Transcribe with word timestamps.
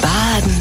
Baden 0.00 0.56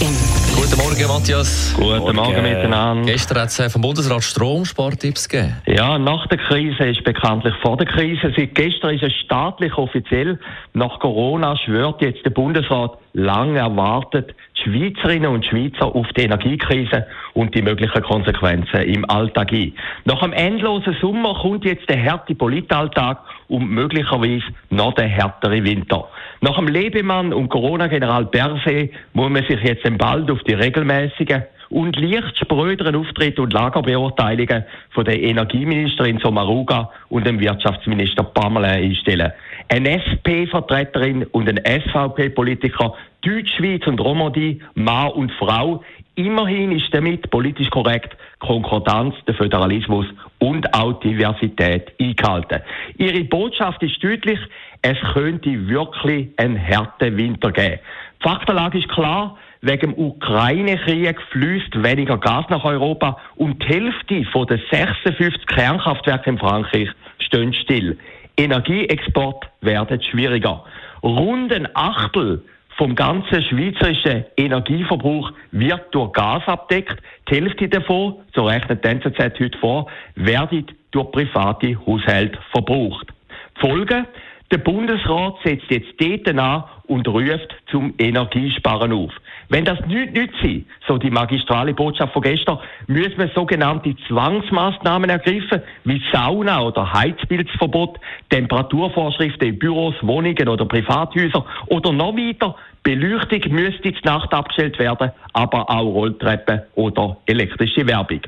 im 0.00 0.34
Guten 0.56 0.76
Morgen, 0.78 1.06
Matthias. 1.08 1.74
Guten 1.76 2.16
Morgen 2.16 2.42
miteinander. 2.42 3.04
Gestern 3.04 3.38
hat 3.38 3.48
es 3.48 3.58
äh, 3.58 3.68
vom 3.68 3.82
Bundesrat 3.82 4.22
Stromspartipps 4.22 5.28
gegeben. 5.28 5.56
Ja, 5.66 5.98
nach 5.98 6.26
der 6.28 6.38
Krise 6.38 6.84
ist 6.84 7.04
bekanntlich 7.04 7.54
vor 7.62 7.76
der 7.76 7.86
Krise. 7.86 8.32
Seit 8.36 8.54
gestern 8.54 8.94
ist 8.94 9.02
es 9.02 9.12
staatlich 9.24 9.76
offiziell. 9.76 10.38
Nach 10.72 10.98
Corona 11.00 11.56
schwört 11.56 12.00
jetzt 12.00 12.24
der 12.24 12.30
Bundesrat 12.30 12.98
lang 13.12 13.56
erwartet 13.56 14.34
Schweizerinnen 14.64 15.30
und 15.30 15.44
Schweizer 15.44 15.94
auf 15.94 16.06
die 16.16 16.22
Energiekrise 16.22 17.06
und 17.34 17.54
die 17.54 17.62
möglichen 17.62 18.02
Konsequenzen 18.02 18.82
im 18.82 19.08
Alltag 19.08 19.52
ein. 19.52 19.74
Nach 20.04 20.22
einem 20.22 20.32
endlosen 20.32 20.96
Sommer 21.00 21.34
kommt 21.34 21.64
jetzt 21.64 21.88
der 21.88 22.02
harte 22.02 22.34
Politalltag 22.34 23.18
und 23.48 23.70
möglicherweise 23.70 24.44
noch 24.70 24.94
der 24.94 25.08
härtere 25.08 25.62
Winter. 25.62 26.08
Nach 26.40 26.56
dem 26.56 26.68
Lebemann 26.68 27.32
und 27.32 27.50
Corona-General 27.50 28.24
Berset 28.24 28.90
muss 29.12 29.30
man 29.30 29.44
sich 29.44 29.60
jetzt 29.62 29.84
bald 29.98 30.30
auf 30.30 30.42
die 30.44 30.54
regelmäßigen 30.54 31.44
und 31.70 31.96
leicht 31.96 32.38
spröderen 32.38 32.94
Auftritte 32.94 33.42
und 33.42 33.52
Lagerbeurteilungen 33.52 34.64
von 34.90 35.04
der 35.04 35.20
Energieministerin 35.20 36.18
Sommaruga 36.18 36.90
und 37.08 37.26
dem 37.26 37.40
Wirtschaftsminister 37.40 38.22
Pamela 38.22 38.68
einstellen. 38.68 39.32
Eine 39.68 39.98
SP-Vertreterin 39.98 41.24
und 41.32 41.48
ein 41.48 41.60
SVP-Politiker, 41.64 42.94
Deutschschweiz 43.24 43.86
und 43.86 44.00
Romandie, 44.00 44.60
Mann 44.74 45.12
und 45.12 45.32
Frau, 45.32 45.82
Immerhin 46.16 46.70
ist 46.70 46.94
damit 46.94 47.28
politisch 47.30 47.70
korrekt 47.70 48.16
Konkordanz, 48.38 49.16
der 49.26 49.34
Föderalismus 49.34 50.06
und 50.38 50.72
auch 50.72 51.00
Diversität 51.00 51.92
eingehalten. 52.00 52.60
Ihre 52.98 53.24
Botschaft 53.24 53.82
ist 53.82 54.02
deutlich, 54.02 54.38
es 54.82 54.96
könnte 55.12 55.66
wirklich 55.66 56.28
einen 56.36 56.56
harten 56.56 57.16
Winter 57.16 57.50
geben. 57.50 57.80
Die 58.22 58.28
Faktenlage 58.28 58.78
ist 58.78 58.88
klar, 58.90 59.36
wegen 59.60 59.92
dem 59.92 59.98
Ukraine-Krieg 59.98 61.20
fließt 61.32 61.82
weniger 61.82 62.18
Gas 62.18 62.44
nach 62.48 62.64
Europa 62.64 63.18
und 63.34 63.60
die 63.64 63.66
Hälfte 63.66 64.24
der 64.46 64.60
56 64.70 65.46
Kernkraftwerke 65.46 66.30
in 66.30 66.38
Frankreich 66.38 66.90
stehen 67.18 67.52
still. 67.52 67.98
Energieexport 68.36 69.46
werden 69.62 70.00
schwieriger. 70.00 70.64
Rund 71.02 71.52
ein 71.52 71.68
Achtel 71.74 72.42
vom 72.76 72.94
ganzen 72.94 73.42
schweizerischen 73.42 74.24
Energieverbrauch 74.36 75.32
wird 75.52 75.94
durch 75.94 76.12
Gas 76.12 76.42
abdeckt. 76.46 77.00
Die 77.28 77.36
Hälfte 77.36 77.68
davon, 77.68 78.16
so 78.34 78.46
rechnet 78.46 78.84
die 78.84 78.88
NZZ 78.88 79.38
heute 79.38 79.58
vor, 79.58 79.86
wird 80.16 80.74
durch 80.90 81.10
private 81.12 81.76
Haushalte 81.86 82.38
verbraucht. 82.50 83.12
Die 83.56 83.60
Folge? 83.60 84.06
Der 84.50 84.58
Bundesrat 84.58 85.36
setzt 85.44 85.70
jetzt 85.70 85.94
dort 85.98 86.28
an 86.28 86.64
und 86.86 87.08
ruft 87.08 87.54
zum 87.70 87.94
Energiesparen 87.98 88.92
auf. 88.92 89.12
Wenn 89.48 89.64
das 89.64 89.78
nicht 89.86 90.14
nützt, 90.14 90.66
so 90.86 90.98
die 90.98 91.10
magistrale 91.10 91.74
Botschaft 91.74 92.12
von 92.12 92.22
gestern, 92.22 92.58
müssen 92.86 93.18
wir 93.18 93.30
sogenannte 93.34 93.94
Zwangsmaßnahmen 94.08 95.10
ergreifen, 95.10 95.62
wie 95.84 96.02
Sauna 96.12 96.62
oder 96.62 96.92
Heizbildsverbot, 96.92 97.98
Temperaturvorschriften 98.30 99.48
in 99.48 99.58
Büros, 99.58 99.94
Wohnungen 100.02 100.48
oder 100.48 100.64
Privathäusern 100.64 101.44
oder 101.66 101.92
noch 101.92 102.16
weiter, 102.16 102.56
Beleuchtung 102.84 103.50
müsste 103.50 103.94
zur 103.94 104.04
Nacht 104.04 104.32
abgestellt 104.34 104.78
werden, 104.78 105.10
aber 105.32 105.70
auch 105.70 105.84
Rolltreppen 105.84 106.62
oder 106.74 107.16
elektrische 107.24 107.86
Werbung. 107.86 108.20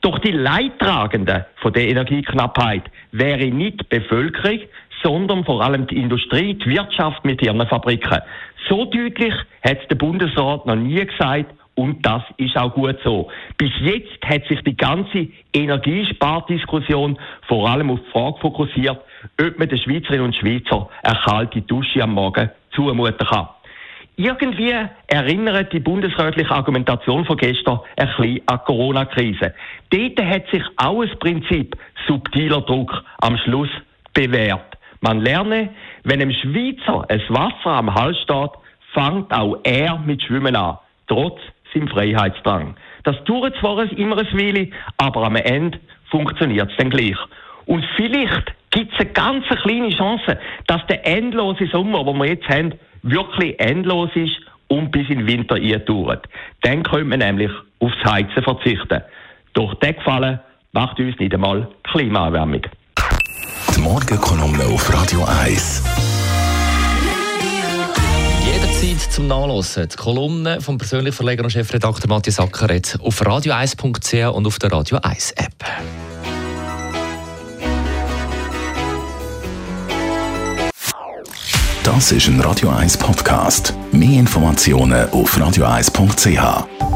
Doch 0.00 0.18
die 0.18 0.32
Leidtragenden 0.32 1.44
von 1.56 1.72
der 1.72 1.88
Energieknappheit 1.88 2.82
wäre 3.12 3.46
nicht 3.46 3.82
die 3.82 3.98
Bevölkerung, 3.98 4.60
sondern 5.02 5.44
vor 5.44 5.62
allem 5.62 5.86
die 5.86 5.96
Industrie, 5.96 6.54
die 6.54 6.70
Wirtschaft 6.70 7.24
mit 7.24 7.42
ihren 7.42 7.66
Fabriken. 7.66 8.20
So 8.68 8.84
deutlich 8.84 9.34
hat 9.62 9.90
der 9.90 9.96
Bundesrat 9.96 10.66
noch 10.66 10.76
nie 10.76 11.04
gesagt, 11.04 11.54
und 11.74 12.04
das 12.04 12.22
ist 12.36 12.56
auch 12.58 12.74
gut 12.74 12.98
so. 13.02 13.30
Bis 13.56 13.70
jetzt 13.80 14.22
hat 14.24 14.44
sich 14.48 14.60
die 14.64 14.76
ganze 14.76 15.28
Energiespardiskussion 15.54 17.18
vor 17.48 17.70
allem 17.70 17.90
auf 17.90 18.00
die 18.00 18.10
Frage 18.10 18.38
fokussiert, 18.40 19.00
ob 19.40 19.58
man 19.58 19.68
den 19.68 19.78
Schweizerinnen 19.78 20.26
und 20.26 20.36
Schweizer 20.36 20.90
eine 21.02 21.18
kalte 21.24 21.62
Dusche 21.62 22.02
am 22.02 22.14
Morgen 22.14 22.50
zumuten 22.72 23.26
kann. 23.26 23.48
Irgendwie 24.16 24.74
erinnert 25.06 25.72
die 25.72 25.80
bundesrätliche 25.80 26.50
Argumentation 26.50 27.24
von 27.24 27.38
gestern 27.38 27.80
ein 27.96 28.08
bisschen 28.08 28.42
an 28.46 28.58
die 28.58 28.64
Corona-Krise. 28.66 29.54
Dort 29.88 30.20
hat 30.20 30.50
sich 30.50 30.62
auch 30.76 31.02
das 31.02 31.18
Prinzip 31.18 31.74
subtiler 32.06 32.60
Druck 32.60 33.02
am 33.22 33.38
Schluss 33.38 33.70
bewährt. 34.12 34.76
Man 35.00 35.20
lerne, 35.20 35.70
wenn 36.04 36.20
einem 36.20 36.32
Schweizer 36.32 37.06
ein 37.08 37.22
Wasser 37.28 37.70
am 37.70 37.94
Hals 37.94 38.18
steht, 38.18 38.50
fängt 38.92 39.32
auch 39.32 39.58
er 39.64 39.98
mit 39.98 40.22
Schwimmen 40.22 40.56
an, 40.56 40.78
trotz 41.06 41.40
seinem 41.72 41.88
Freiheitsdrang. 41.88 42.74
Das 43.04 43.16
tut 43.24 43.54
zwar 43.60 43.90
immer 43.92 44.18
ein 44.18 44.38
Weile, 44.38 44.68
aber 44.98 45.24
am 45.24 45.36
Ende 45.36 45.78
funktioniert 46.10 46.70
es 46.70 46.76
dann 46.76 46.90
gleich. 46.90 47.16
Und 47.66 47.84
vielleicht 47.96 48.52
gibt 48.70 48.92
es 48.92 49.00
eine 49.00 49.10
ganz 49.10 49.46
kleine 49.46 49.90
Chance, 49.90 50.38
dass 50.66 50.86
der 50.86 51.06
endlose 51.06 51.66
Sommer, 51.68 52.04
den 52.04 52.18
wir 52.18 52.26
jetzt 52.26 52.48
haben, 52.48 52.74
wirklich 53.02 53.58
endlos 53.58 54.10
ist 54.14 54.40
und 54.68 54.90
bis 54.90 55.08
in 55.08 55.20
den 55.20 55.26
Winter 55.26 55.56
eindauert. 55.56 56.28
Dann 56.62 56.82
können 56.82 57.10
wir 57.10 57.16
nämlich 57.16 57.50
aufs 57.78 58.04
Heizen 58.04 58.42
verzichten. 58.42 59.02
Durch 59.54 59.74
den 59.76 59.94
Gefallen 59.94 60.40
macht 60.72 60.98
uns 61.00 61.18
nicht 61.18 61.34
einmal 61.34 61.68
Klimaerwärmung. 61.84 62.62
Die 63.80 63.84
Morgenkolumne 63.84 64.66
auf 64.66 64.92
Radio 64.92 65.24
1. 65.24 65.82
Jederzeit 68.44 69.10
zum 69.10 69.26
Nachlesen. 69.26 69.88
Die 69.88 69.96
Kolumne 69.96 70.60
vom 70.60 70.76
persönlichen 70.76 71.16
Verleger 71.16 71.44
und 71.44 71.50
Chefredakteur 71.50 72.10
Matthias 72.10 72.38
Ackeret 72.38 72.98
auf 73.02 73.22
radio1.ch 73.22 74.34
und 74.34 74.46
auf 74.46 74.58
der 74.58 74.70
Radio 74.70 74.98
1 74.98 75.30
App. 75.30 75.64
Das 81.82 82.12
ist 82.12 82.28
ein 82.28 82.38
Radio 82.42 82.68
1 82.68 82.98
Podcast. 82.98 83.72
Mehr 83.92 84.20
Informationen 84.20 85.08
auf 85.08 85.38
radio1.ch. 85.38 86.89